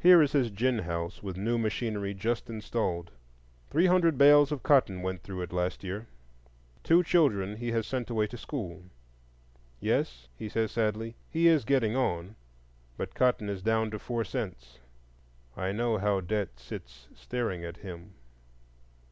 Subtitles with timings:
[0.00, 3.12] Here is his gin house with new machinery just installed.
[3.70, 6.08] Three hundred bales of cotton went through it last year.
[6.82, 8.82] Two children he has sent away to school.
[9.78, 12.34] Yes, he says sadly, he is getting on,
[12.96, 14.80] but cotton is down to four cents;
[15.56, 18.14] I know how Debt sits staring at him.